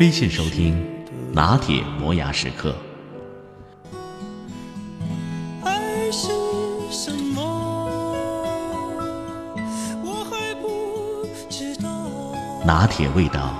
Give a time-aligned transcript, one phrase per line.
[0.00, 0.82] 微信收听
[1.30, 2.74] 拿铁磨牙时刻。
[5.62, 6.28] 爱是
[6.90, 7.42] 什么？
[10.02, 12.08] 我还不知道。
[12.64, 13.52] 拿铁味道，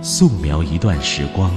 [0.00, 1.50] 素描一段时光。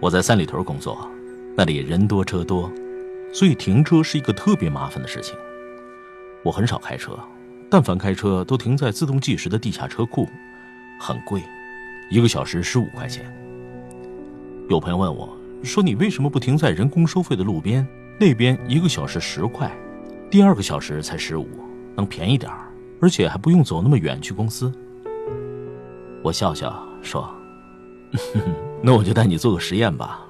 [0.00, 1.06] 我在三里屯工作，
[1.54, 2.70] 那里人多车多，
[3.32, 5.36] 所以停车是一个特别麻烦的事情。
[6.42, 7.18] 我很少开车，
[7.70, 10.26] 但凡开车都停在自动计时的地下车库，
[10.98, 11.42] 很贵，
[12.10, 13.24] 一个小时十五块钱。
[14.68, 17.86] 有朋友问我，说你为什么不停在人工收费的路边？
[18.18, 19.70] 那边一个小时十块，
[20.30, 21.46] 第二个小时才十五，
[21.94, 22.50] 能便宜点，
[23.00, 24.72] 而且还不用走那么远去公司。
[26.22, 27.28] 我笑笑说。
[28.82, 30.20] 那我就带你做个实验吧。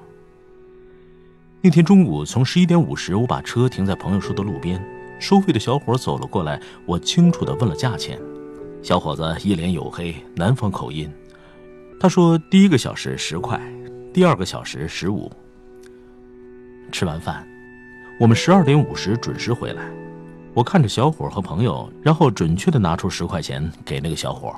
[1.65, 4.85] 那天中午，从十一点五十，我把车停在朋友说的路边，
[5.17, 8.19] 收费的小伙走了过来，我清楚的问了价钱。
[8.81, 11.09] 小伙子一脸黝黑，南方口音，
[11.97, 13.57] 他说第一个小时十块，
[14.13, 15.31] 第二个小时十五。
[16.91, 17.47] 吃完饭，
[18.19, 19.89] 我们十二点五十准时回来。
[20.53, 24.53] 我看着小伙和朋友，然后准确的拿出十块钱给那个小伙。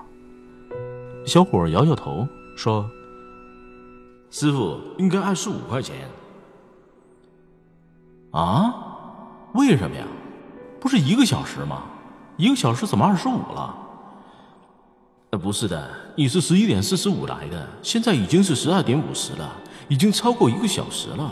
[1.23, 2.89] 小伙摇摇头说。
[4.31, 5.95] 师傅应该二十五块钱。
[8.35, 8.75] 啊？
[9.53, 10.05] 为什么呀？
[10.81, 11.83] 不是一个小时吗？
[12.35, 13.73] 一个小时怎么二十五了？
[15.29, 19.49] 呃，不是的，你是十一点四十五来的，现在已经是十二点五十了，
[19.87, 21.31] 已经超过一个小时了。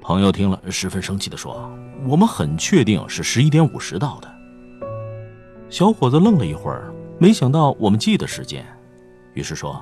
[0.00, 1.70] 朋友听了，十分生气的说
[2.08, 4.28] ：“我们很确定是十一点五十到的。”
[5.70, 8.66] 小伙子愣了一会儿，没想到我们记得时间，
[9.34, 9.80] 于是说。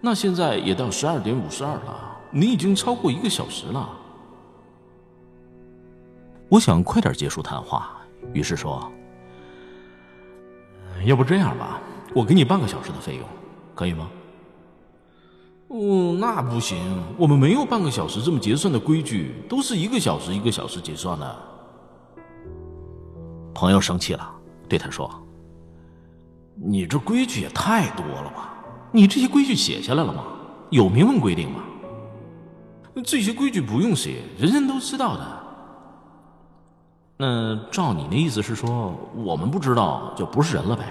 [0.00, 3.88] 那现在也到十二点五十二了，你已经超过一个小时了。
[6.50, 7.96] 我想快点结束谈话，
[8.32, 8.90] 于是说
[11.06, 11.80] ：“要不这样吧，
[12.12, 13.24] 我给你半个小时的费用，
[13.72, 14.10] 可以吗
[15.70, 16.76] ？”“哦，那不行，
[17.16, 21.36] 我们没有半个小时这么结算的规矩，都是一个小时一个小时结算的。”
[23.54, 24.28] 朋友生气了，
[24.68, 25.08] 对他说
[26.60, 28.56] ：“你这规矩也太多了吧？”
[28.92, 30.24] 你这些规矩写下来了吗？
[30.70, 31.62] 有明文规定吗？
[33.04, 35.39] 这些规矩不用写，人人都知道的。
[37.22, 40.84] 那照你那意思是说，我们不知道就不是人了呗？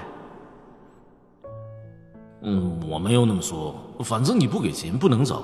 [2.43, 3.73] 嗯，我没有那么说，
[4.03, 5.43] 反正你不给钱不能走。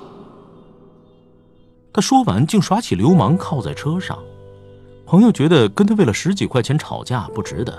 [1.92, 4.16] 他说完，竟耍起流氓，靠在车上。
[5.04, 7.76] 朋友觉得跟他为了十几块钱吵架不值得，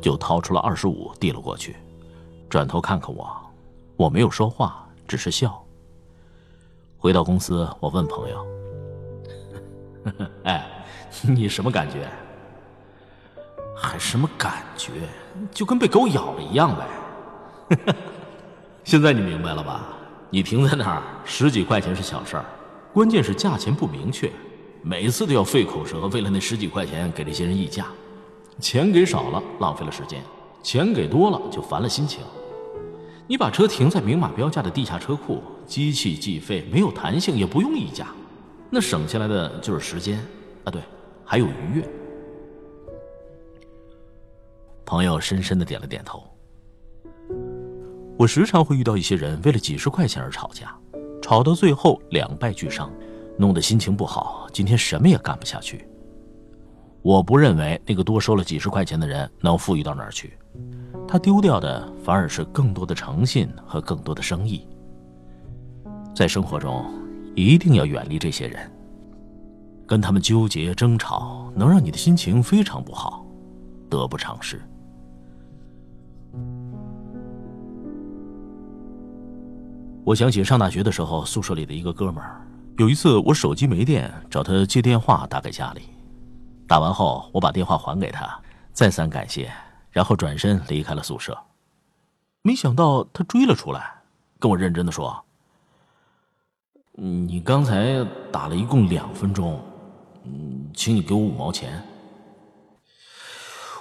[0.00, 1.76] 就掏出了二十五递了过去，
[2.48, 3.28] 转头看看我。
[3.94, 5.62] 我没有说话，只是笑。
[6.96, 8.46] 回到公司，我问朋友
[10.44, 10.66] ：“哎，
[11.20, 12.08] 你什么感觉？
[13.80, 14.90] 还什么感觉？
[15.52, 17.94] 就跟被狗咬了一样呗。
[18.82, 19.86] 现在你明白了吧？
[20.30, 22.44] 你停在那儿，十几块钱是小事儿，
[22.92, 24.30] 关键是价钱不明确，
[24.82, 27.86] 每次都要费口舌，为了那十几块钱给这些人议价。
[28.60, 30.20] 钱给少了，浪费了时间；
[30.62, 32.20] 钱给多了，就烦了心情。”
[33.28, 38.06] 你把车停在明码标价的地下车库，机器计费没有弹性，也不用议价，
[38.70, 40.18] 那省下来的就是时间
[40.64, 40.80] 啊，对，
[41.24, 41.88] 还有愉悦。
[44.88, 46.24] 朋友深深的点了点头。
[48.16, 50.74] 我时常会遇到一些人为了几十块钱而吵架，
[51.20, 52.90] 吵到最后两败俱伤，
[53.36, 55.86] 弄得心情不好，今天什么也干不下去。
[57.02, 60.38] 我不认为那个多收了几十块钱的人能富裕到哪儿去。
[61.06, 64.66] 他丢掉的反而是更多的诚信和更多的生意。
[66.14, 66.82] 在生活中，
[67.36, 68.58] 一定要远离这些人。
[69.86, 73.26] 跟他们纠结争吵，能让你的心情非常不好，
[73.90, 74.58] 得不偿失。
[80.08, 82.40] 我想起上大学的时候，宿舍里的一个哥们儿，
[82.78, 85.82] 有一次我手机没电，找他接电话打给家里，
[86.66, 88.40] 打完后我把电话还给他，
[88.72, 89.52] 再三感谢。
[89.90, 91.36] 然后转身离开了宿舍，
[92.40, 94.00] 没想到他追了出来，
[94.38, 95.22] 跟我认真的说
[96.96, 98.02] ：“你刚才
[98.32, 99.62] 打了一共两分钟，
[100.24, 101.82] 嗯，请你给我五毛钱。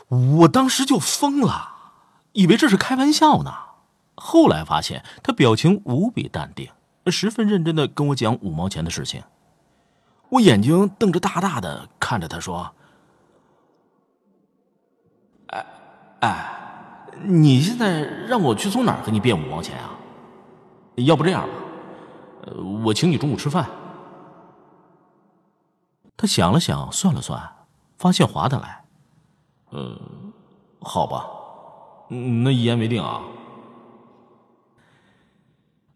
[0.09, 1.71] 我当时就疯了，
[2.33, 3.53] 以为这是开玩笑呢。
[4.19, 6.67] 后来发现他表情无比淡定，
[7.05, 9.21] 十分认真的跟我讲五毛钱的事情。
[10.29, 12.73] 我眼睛瞪着大大的看着他说
[15.47, 15.65] ：“哎
[16.21, 19.91] 哎，你现在让我去从哪儿给你变五毛钱啊？
[20.95, 21.53] 要不这样吧，
[22.83, 23.69] 我请你中午吃饭。”
[26.17, 27.39] 他想了想，算了算，
[27.97, 28.83] 发现划得来。
[29.71, 30.33] 嗯，
[30.81, 31.27] 好吧，
[32.09, 33.21] 那一言为定啊。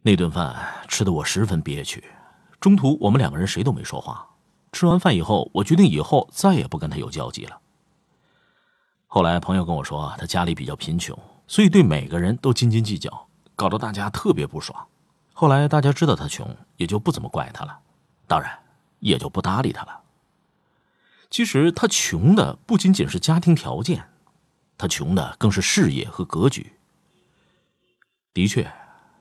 [0.03, 2.03] 那顿饭吃的我十分憋屈，
[2.59, 4.27] 中途我们两个人谁都没说话。
[4.71, 7.59] 吃完饭以后，我决定以后再也不跟他有交集了。
[9.05, 14.87] 后来朋友跟我说，他家里比较贫穷，所以对每个人都斤斤计较，搞得大家特别不爽。
[15.33, 17.79] 后来大家知道他穷，也就不怎么怪他了，
[18.25, 18.57] 当然
[18.99, 20.01] 也就不搭理他了。
[21.29, 24.09] 其实他穷的不仅仅是家庭条件，
[24.77, 26.73] 他穷的更是事业和格局。
[28.33, 28.71] 的确，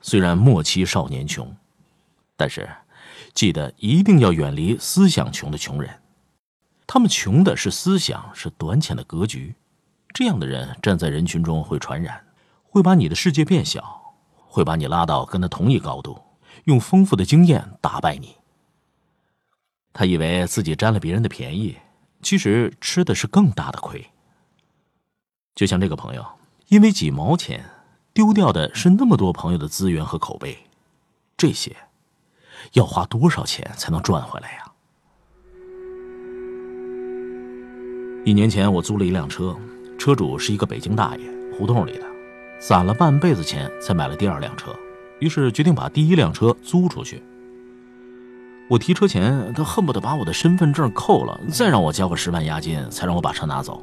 [0.01, 1.55] 虽然莫欺少年穷，
[2.35, 2.69] 但是
[3.33, 6.01] 记得一定要远离思想穷的穷人。
[6.85, 9.55] 他们穷的是思想，是短浅的格局。
[10.13, 12.25] 这样的人站在人群中会传染，
[12.63, 14.15] 会把你的世界变小，
[14.47, 16.21] 会把你拉到跟他同一高度，
[16.65, 18.35] 用丰富的经验打败你。
[19.93, 21.77] 他以为自己占了别人的便宜。
[22.21, 24.11] 其实吃的是更大的亏。
[25.55, 26.23] 就像这个朋友，
[26.67, 27.70] 因为几毛钱，
[28.13, 30.57] 丢掉的是那么多朋友的资源和口碑，
[31.37, 31.73] 这些
[32.73, 34.71] 要花多少钱才能赚回来呀？
[38.25, 39.55] 一年前我租了一辆车，
[39.97, 41.23] 车主是一个北京大爷，
[41.57, 42.05] 胡同里的，
[42.59, 44.75] 攒了半辈子钱才买了第二辆车，
[45.19, 47.23] 于是决定把第一辆车租出去。
[48.69, 53.81] 我提车前，他恨不得把我的身份证扣了，再让我交个十万押金，才让我把车拿走。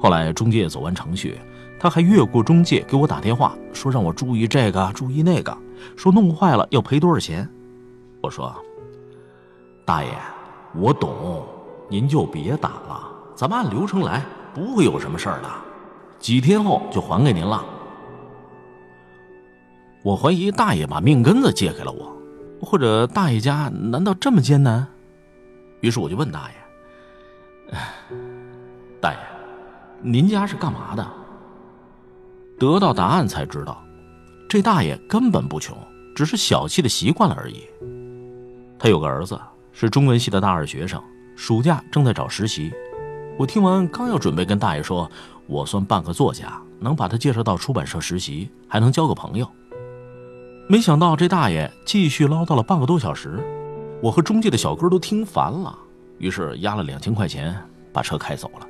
[0.00, 1.38] 后来中介走完程序，
[1.78, 5.56] 他还越过中介给我打电话，说让我注意这个，注意那个，
[5.96, 7.48] 说弄坏了要赔多少钱。
[8.22, 8.54] 我说
[9.84, 10.10] ：“大爷，
[10.74, 11.44] 我懂，
[11.88, 14.24] 您就别打了，咱们按流程来，
[14.54, 15.48] 不会有什么事儿的，
[16.18, 17.64] 几天后就还给您了。”
[20.02, 22.12] 我怀疑大爷把命根子借给了我。
[22.60, 24.86] 或者大爷家难道这么艰难？
[25.80, 27.76] 于是我就问大爷
[29.02, 29.18] ：“大爷，
[30.00, 31.06] 您家是干嘛的？”
[32.58, 33.84] 得到答案才知道，
[34.48, 35.76] 这大爷根本不穷，
[36.14, 37.64] 只是小气的习惯了而已。
[38.78, 39.40] 他有个儿子
[39.72, 41.02] 是中文系的大二学生，
[41.36, 42.72] 暑假正在找实习。
[43.38, 45.10] 我听完刚要准备跟大爷说，
[45.46, 49.48] 我算半个作家，能把他介绍到出版社实习，还能交个朋友。
[50.68, 53.38] 没想到这大爷继续唠叨了半个多小时，
[54.00, 55.76] 我和中介的小哥都听烦了，
[56.18, 57.54] 于是押了两千块钱
[57.92, 58.68] 把车开走了。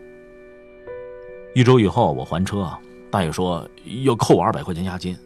[1.54, 2.68] 一周以后我还车，
[3.14, 3.64] 大爷说
[4.02, 5.16] 要扣我二百块钱押金。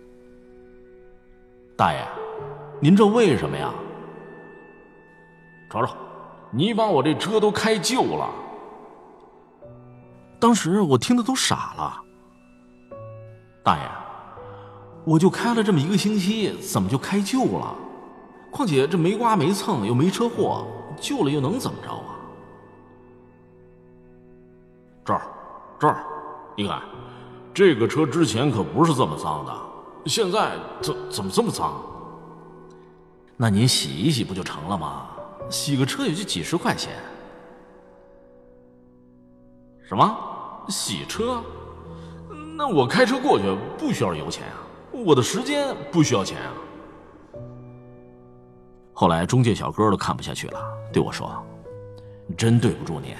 [1.75, 2.06] 大爷，
[2.81, 3.73] 您这为什么呀？
[5.70, 5.96] 瞅瞅，
[6.50, 8.29] 你把我这车都开旧了。
[10.38, 12.02] 当时我听的都傻了，
[13.64, 13.90] 大爷。
[15.06, 17.75] 我就开了这么一个星期，怎么就开旧了？
[18.50, 20.67] 况且这没刮没蹭，又没车祸，
[21.00, 22.20] 旧了又能怎么着啊？
[25.07, 25.23] 这儿，
[25.78, 26.04] 这儿，
[26.54, 26.83] 你看，
[27.58, 29.52] 这个车之前可不是这么脏的，
[30.06, 31.82] 现在怎怎么这么脏？
[33.36, 35.08] 那您洗一洗不就成了吗？
[35.50, 36.92] 洗个车也就几十块钱。
[39.88, 40.16] 什么？
[40.68, 41.42] 洗车？
[42.56, 44.62] 那我开车过去不需要油钱啊？
[44.92, 46.52] 我的时间不需要钱啊！
[48.92, 50.60] 后来中介小哥都看不下去了，
[50.92, 51.28] 对我说
[52.38, 53.16] ：“真对不住您，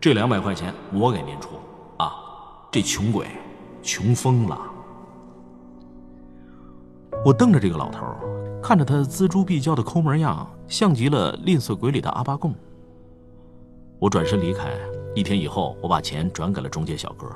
[0.00, 1.48] 这两百块钱我给您出
[1.96, 2.12] 啊！
[2.70, 3.26] 这穷鬼
[3.86, 4.58] 穷疯了。”
[7.24, 8.04] 我瞪着这个老头，
[8.62, 12.54] 看着他锱铢必较的抠门样，像极了吝啬鬼里的阿巴贡。
[13.98, 14.72] 我转身离开。
[15.14, 17.26] 一天以后，我把钱转给了中介小哥，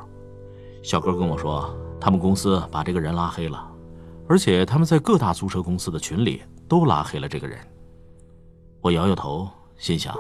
[0.83, 1.75] 小哥跟我说。
[1.99, 3.71] 他们公司把这个人拉黑了，
[4.27, 7.59] 而且他们在各大租车公司的群里都拉黑了这个人。
[8.81, 10.15] 我摇摇头，心想：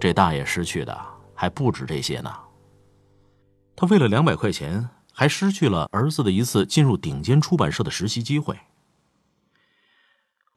[0.00, 0.96] 这大爷失去的
[1.34, 2.30] 还不止这些呢。
[3.80, 8.54] 他为了两百块钱，还失去了儿子的一次进入顶尖出版社的实习机会。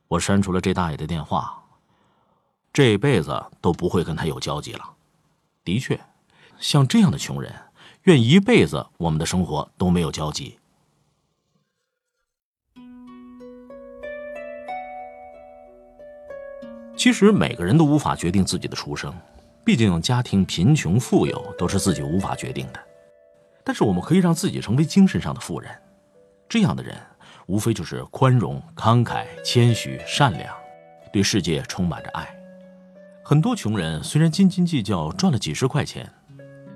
[0.10, 1.64] 我删除了这大爷的电话，
[2.74, 4.96] 这辈子都不会跟他有交集了。
[5.64, 5.98] 的确，
[6.60, 7.56] 像这样的穷人。
[8.04, 10.60] 愿一辈子我们的生活都没有交集。
[16.98, 19.16] 其实每个人都无法决定自己的出生，
[19.64, 22.88] 毕竟家庭贫穷富有都是自己无法决定的。
[23.64, 25.72] 但是我们可以让自己成为精神上的富人，
[26.50, 26.98] 这样的人
[27.48, 30.54] 无非就是宽容、慷慨、谦虚、善良，
[31.12, 32.28] 对世界充满着爱。
[33.24, 36.12] 很多穷人虽然斤斤计较赚了几十块钱，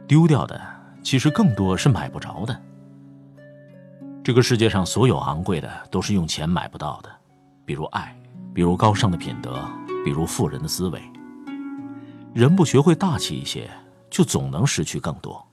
[0.08, 0.60] 丢掉的
[1.04, 2.62] 其实更多是买不着的。
[4.24, 7.10] 这个世界上所有昂贵的都是用钱买不到的，
[7.66, 8.18] 比如爱，
[8.54, 9.58] 比如高尚的品德，
[10.04, 11.02] 比如富人的思维。
[12.34, 13.70] 人不学会大气一些，
[14.10, 15.47] 就总能失去更多。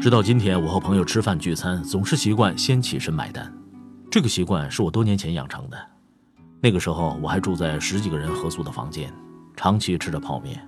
[0.00, 3.52] 直到今天，我和朋友吃饭聚餐，总是习惯先起身买单。
[4.10, 5.76] 这个习惯是我多年前养成的。
[6.58, 9.12] 那个时候我还住在十几个人合租的房间，
[9.54, 10.66] 长期吃着泡面。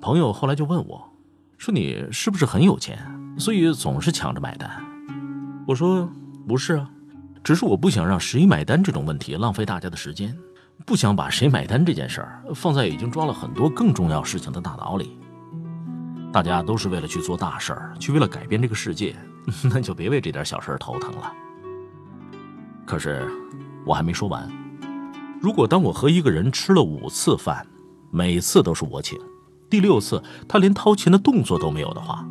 [0.00, 1.12] 朋友后来就问我，
[1.58, 2.96] 说你是不是很有钱，
[3.36, 4.70] 所以总是抢着买单？
[5.66, 6.08] 我说
[6.46, 6.88] 不是啊，
[7.42, 10.32] 只是我不想让谁买单这种问题浪费大家的时间，
[10.84, 15.18] 不想把谁买单这件事儿放在已经装了很多更重要事情的大脑里。
[16.36, 19.16] 大家都是为了去做大事儿，去为了改变这个世界，
[19.72, 21.32] 那就别为这点小事头疼了。
[22.84, 23.26] 可是
[23.86, 24.46] 我还没说完，
[25.40, 27.66] 如果当我和一个人吃了五次饭，
[28.10, 29.18] 每次都是我请，
[29.70, 32.22] 第六次他连掏钱的动作都没有的话，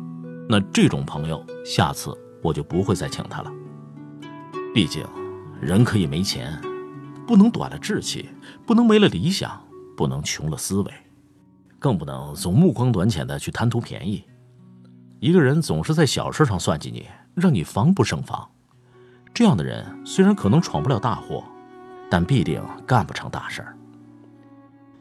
[0.48, 2.16] 那这种朋友下次。
[2.42, 3.52] 我就不会再请他了。
[4.72, 5.04] 毕竟，
[5.60, 6.56] 人可以没钱，
[7.26, 8.28] 不能短了志气，
[8.64, 9.60] 不能没了理想，
[9.96, 10.92] 不能穷了思维，
[11.86, 14.24] 更不能总目光短浅的去贪图便宜。
[15.20, 18.44] 一个人总是在小事上算计你，让你防不胜防。
[19.32, 21.44] 这样的人虽然可能闯不了大祸，
[22.10, 23.76] 但必定干不成大事儿。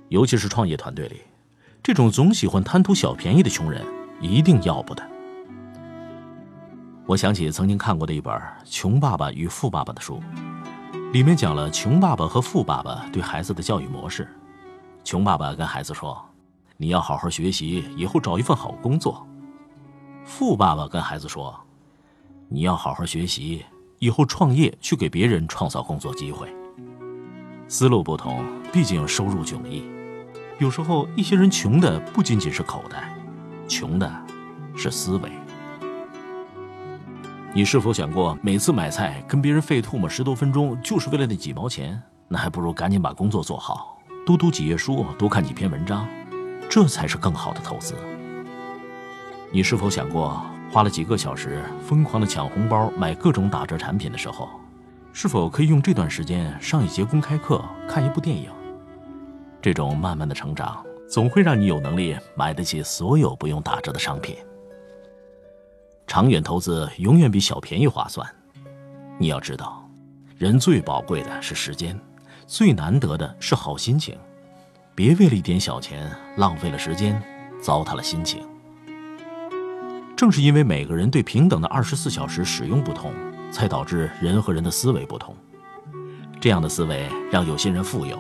[0.10, 1.22] 尤其是创业团队里，
[1.82, 3.84] 这种总喜欢贪图小便宜的穷人，
[4.22, 5.02] 一定要不得。
[7.08, 8.32] 我想起曾经看过的一本
[8.64, 10.22] 《穷爸爸与富爸爸》的书，
[11.14, 14.28] 里面讲了穷爸爸和富爸爸对孩子的教育模式。
[15.04, 16.24] 穷爸爸跟孩子说
[16.78, 19.26] ：“你要好好学习，以后找一份好工作。”
[20.26, 21.56] 富爸爸跟孩子说
[22.50, 23.64] ：“你要好好学习，
[24.00, 26.54] 以后创业去给别人创造工作机会。”
[27.68, 29.84] 思路不同，毕竟收入迥异。
[30.60, 33.14] 有时候，一些人穷的不仅仅是口袋，
[33.68, 34.12] 穷的
[34.76, 35.32] 是思维。
[37.54, 42.02] 你是否想过，每次买菜跟别人费吐沫十多分钟，就是为了那几毛钱？
[42.28, 46.08] 那还不如赶紧把工作做好，多读几页书，多看几篇文章，
[46.70, 47.96] 这才是更好的投资。
[49.52, 50.42] 你是否想过，
[50.72, 54.50] 花了几个小时疯狂的抢红包、买各种打折产品的时候，
[55.14, 58.50] 是否可以用这段时间上一节公开课、看一部电影？
[59.62, 64.36] 这种慢慢的成长，总会让你有能力买得起所有不用打折的商品。
[66.06, 68.28] 长远投资永远比小便宜划算。
[69.18, 69.90] 你要知道，
[70.38, 71.98] 人最宝贵的是时间，
[72.46, 74.18] 最难得的是好心情。
[74.96, 77.22] 别为了一点小钱浪费了时间，
[77.62, 78.42] 糟蹋了心情。
[80.16, 83.12] 正是因为每个人对平等的二十四小时使用不同，
[83.52, 85.36] 才导致人和人的思维不同。
[86.40, 88.18] 这样的思维让有些人富有，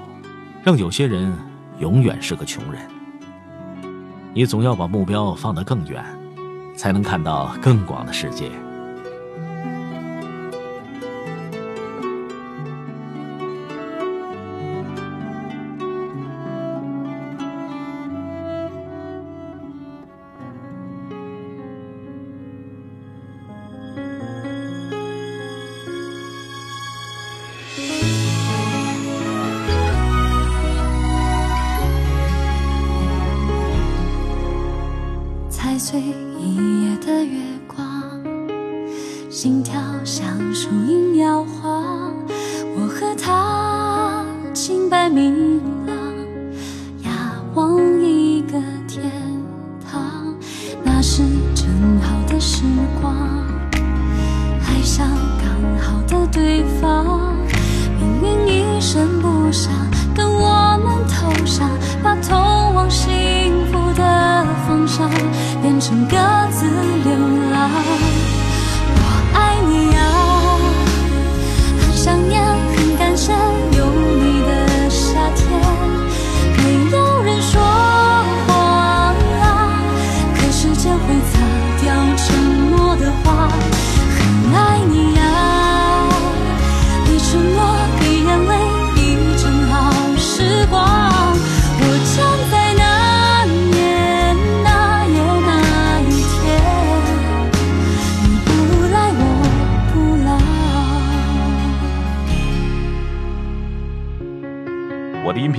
[0.63, 1.34] 让有些人
[1.79, 2.82] 永远是个穷人。
[4.34, 6.03] 你总要把目标放得更远。
[6.77, 8.51] 才能看到更广的世界。
[45.15, 45.75] 明。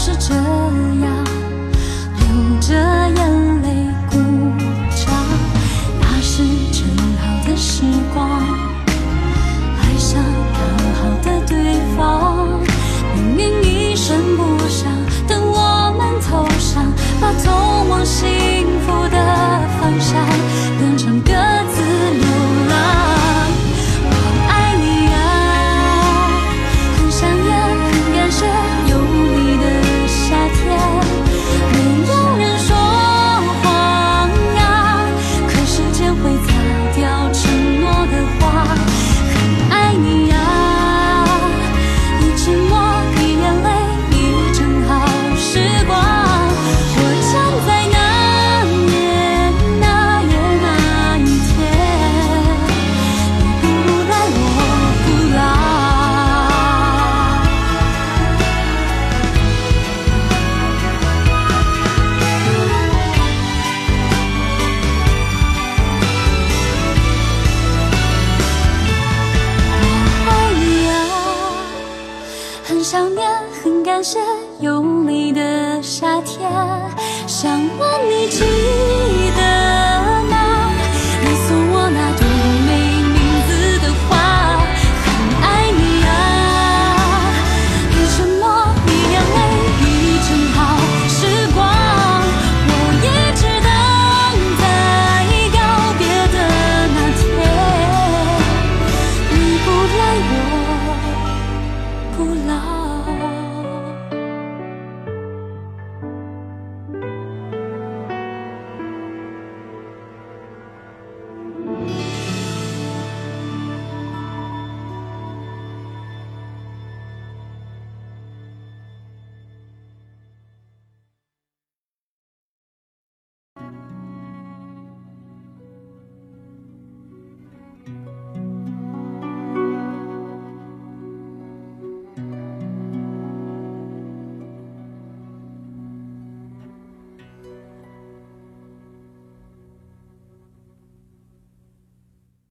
[0.00, 1.24] 是这样，
[2.20, 2.72] 流着
[3.16, 3.66] 眼泪
[4.08, 4.16] 鼓
[4.94, 5.12] 掌。
[6.00, 6.86] 那是正
[7.18, 7.82] 好的时
[8.14, 8.40] 光，
[77.40, 78.57] 想问你